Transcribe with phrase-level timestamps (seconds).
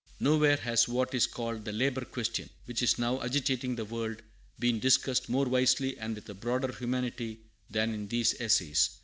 [0.19, 4.23] Nowhere has what is called the "Labor Question," which is now agitating the world,
[4.57, 7.37] been discussed more wisely and with a broader humanity
[7.69, 8.89] than in these essays.